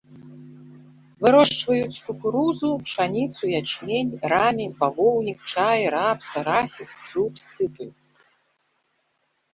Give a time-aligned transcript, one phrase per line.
[1.23, 7.97] Вырошчваюць кукурузу, пшаніцу, ячмень, рамі, бавоўнік, чай, рапс, арахіс, джут, тытунь.